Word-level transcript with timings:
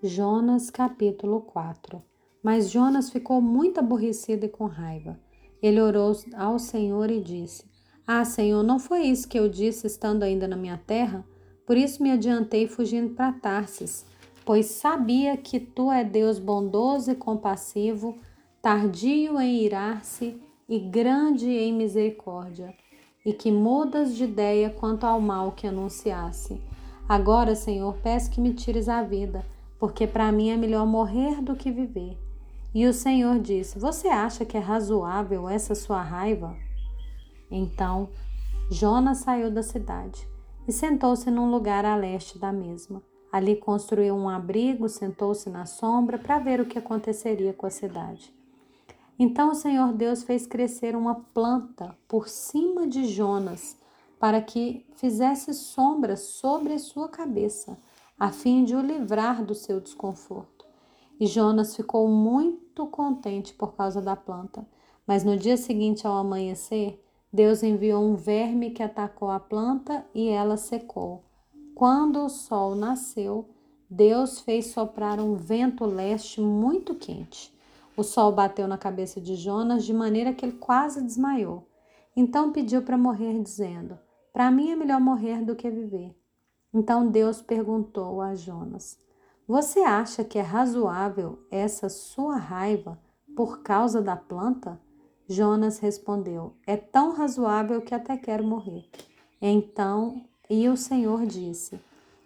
Jonas 0.00 0.70
capítulo 0.70 1.40
4 1.40 2.00
Mas 2.40 2.70
Jonas 2.70 3.10
ficou 3.10 3.40
muito 3.40 3.80
aborrecido 3.80 4.46
e 4.46 4.48
com 4.48 4.66
raiva. 4.66 5.18
Ele 5.60 5.80
orou 5.80 6.12
ao 6.36 6.56
Senhor 6.56 7.10
e 7.10 7.20
disse: 7.20 7.64
Ah, 8.06 8.24
Senhor, 8.24 8.62
não 8.62 8.78
foi 8.78 9.06
isso 9.06 9.26
que 9.26 9.36
eu 9.36 9.48
disse 9.48 9.88
estando 9.88 10.22
ainda 10.22 10.46
na 10.46 10.56
minha 10.56 10.80
terra? 10.86 11.26
Por 11.66 11.76
isso 11.76 12.00
me 12.00 12.12
adiantei 12.12 12.68
fugindo 12.68 13.12
para 13.12 13.32
Tarsis, 13.32 14.06
pois 14.46 14.66
sabia 14.66 15.36
que 15.36 15.58
tu 15.58 15.90
é 15.90 16.04
Deus 16.04 16.38
bondoso 16.38 17.10
e 17.10 17.16
compassivo, 17.16 18.16
tardio 18.62 19.40
em 19.40 19.64
irar-se 19.64 20.40
e 20.68 20.78
grande 20.78 21.50
em 21.50 21.72
misericórdia, 21.72 22.72
e 23.26 23.32
que 23.32 23.50
mudas 23.50 24.14
de 24.14 24.22
ideia 24.22 24.70
quanto 24.70 25.02
ao 25.02 25.20
mal 25.20 25.50
que 25.50 25.66
anunciasse. 25.66 26.62
Agora, 27.08 27.56
Senhor, 27.56 27.96
peço 28.00 28.30
que 28.30 28.40
me 28.40 28.54
tires 28.54 28.88
a 28.88 29.02
vida 29.02 29.44
porque 29.78 30.06
para 30.06 30.32
mim 30.32 30.50
é 30.50 30.56
melhor 30.56 30.86
morrer 30.86 31.40
do 31.40 31.54
que 31.54 31.70
viver. 31.70 32.18
E 32.74 32.86
o 32.86 32.92
Senhor 32.92 33.38
disse: 33.38 33.78
Você 33.78 34.08
acha 34.08 34.44
que 34.44 34.56
é 34.56 34.60
razoável 34.60 35.48
essa 35.48 35.74
sua 35.74 36.02
raiva? 36.02 36.56
Então 37.50 38.08
Jonas 38.70 39.18
saiu 39.18 39.50
da 39.50 39.62
cidade 39.62 40.28
e 40.66 40.72
sentou-se 40.72 41.30
num 41.30 41.50
lugar 41.50 41.84
a 41.84 41.96
leste 41.96 42.38
da 42.38 42.52
mesma. 42.52 43.02
Ali 43.32 43.56
construiu 43.56 44.14
um 44.14 44.28
abrigo, 44.28 44.88
sentou-se 44.88 45.48
na 45.50 45.66
sombra 45.66 46.18
para 46.18 46.38
ver 46.38 46.60
o 46.60 46.66
que 46.66 46.78
aconteceria 46.78 47.52
com 47.52 47.66
a 47.66 47.70
cidade. 47.70 48.34
Então 49.18 49.50
o 49.50 49.54
Senhor 49.54 49.92
Deus 49.92 50.22
fez 50.22 50.46
crescer 50.46 50.94
uma 50.94 51.14
planta 51.34 51.96
por 52.06 52.28
cima 52.28 52.86
de 52.86 53.06
Jonas, 53.06 53.76
para 54.18 54.40
que 54.40 54.86
fizesse 54.96 55.52
sombra 55.54 56.16
sobre 56.16 56.78
sua 56.78 57.08
cabeça 57.08 57.78
a 58.18 58.30
fim 58.30 58.64
de 58.64 58.74
o 58.74 58.80
livrar 58.80 59.44
do 59.44 59.54
seu 59.54 59.80
desconforto. 59.80 60.66
E 61.20 61.26
Jonas 61.26 61.76
ficou 61.76 62.08
muito 62.08 62.86
contente 62.86 63.54
por 63.54 63.74
causa 63.74 64.00
da 64.00 64.16
planta. 64.16 64.66
Mas 65.06 65.24
no 65.24 65.36
dia 65.36 65.56
seguinte, 65.56 66.06
ao 66.06 66.16
amanhecer, 66.16 67.02
Deus 67.32 67.62
enviou 67.62 68.02
um 68.02 68.14
verme 68.14 68.70
que 68.70 68.82
atacou 68.82 69.30
a 69.30 69.38
planta 69.38 70.04
e 70.14 70.28
ela 70.28 70.56
secou. 70.56 71.24
Quando 71.74 72.24
o 72.24 72.28
sol 72.28 72.74
nasceu, 72.74 73.48
Deus 73.88 74.40
fez 74.40 74.66
soprar 74.66 75.20
um 75.20 75.34
vento 75.34 75.84
leste 75.86 76.40
muito 76.40 76.94
quente. 76.94 77.56
O 77.96 78.02
sol 78.02 78.32
bateu 78.32 78.68
na 78.68 78.76
cabeça 78.76 79.20
de 79.20 79.34
Jonas 79.34 79.84
de 79.84 79.92
maneira 79.92 80.32
que 80.32 80.44
ele 80.44 80.58
quase 80.58 81.02
desmaiou. 81.02 81.68
Então 82.16 82.52
pediu 82.52 82.82
para 82.82 82.98
morrer, 82.98 83.40
dizendo: 83.42 83.98
Para 84.32 84.50
mim 84.50 84.70
é 84.70 84.76
melhor 84.76 85.00
morrer 85.00 85.44
do 85.44 85.56
que 85.56 85.70
viver. 85.70 86.14
Então 86.72 87.08
Deus 87.08 87.40
perguntou 87.40 88.20
a 88.20 88.34
Jonas: 88.34 88.98
Você 89.46 89.80
acha 89.80 90.22
que 90.22 90.38
é 90.38 90.42
razoável 90.42 91.38
essa 91.50 91.88
sua 91.88 92.36
raiva 92.36 92.98
por 93.34 93.62
causa 93.62 94.02
da 94.02 94.16
planta? 94.16 94.80
Jonas 95.28 95.78
respondeu: 95.78 96.54
É 96.66 96.76
tão 96.76 97.12
razoável 97.12 97.80
que 97.82 97.94
até 97.94 98.16
quero 98.16 98.44
morrer. 98.44 98.88
Então, 99.40 100.24
e 100.48 100.68
o 100.68 100.76
Senhor 100.76 101.26
disse: 101.26 101.80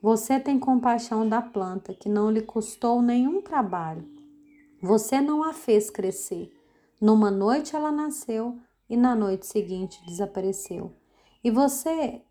Você 0.00 0.38
tem 0.38 0.58
compaixão 0.58 1.28
da 1.28 1.42
planta, 1.42 1.92
que 1.92 2.08
não 2.08 2.30
lhe 2.30 2.42
custou 2.42 3.02
nenhum 3.02 3.42
trabalho. 3.42 4.08
Você 4.80 5.20
não 5.20 5.42
a 5.42 5.52
fez 5.52 5.90
crescer. 5.90 6.52
Numa 7.00 7.30
noite 7.30 7.74
ela 7.74 7.90
nasceu 7.90 8.58
e 8.88 8.96
na 8.96 9.14
noite 9.14 9.46
seguinte 9.46 10.04
desapareceu. 10.06 10.92
E 11.42 11.50
você 11.50 12.22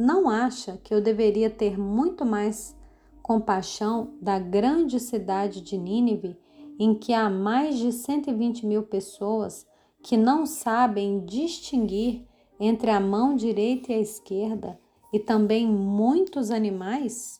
não 0.00 0.30
acha 0.30 0.78
que 0.82 0.94
eu 0.94 1.00
deveria 1.02 1.50
ter 1.50 1.78
muito 1.78 2.24
mais 2.24 2.74
compaixão 3.22 4.14
da 4.18 4.38
grande 4.38 4.98
cidade 4.98 5.60
de 5.60 5.76
Nínive, 5.76 6.38
em 6.78 6.94
que 6.94 7.12
há 7.12 7.28
mais 7.28 7.78
de 7.78 7.92
120 7.92 8.64
mil 8.64 8.82
pessoas 8.82 9.66
que 10.02 10.16
não 10.16 10.46
sabem 10.46 11.22
distinguir 11.26 12.26
entre 12.58 12.90
a 12.90 12.98
mão 12.98 13.36
direita 13.36 13.92
e 13.92 13.96
a 13.96 14.00
esquerda, 14.00 14.80
e 15.12 15.18
também 15.18 15.66
muitos 15.66 16.50
animais? 16.50 17.38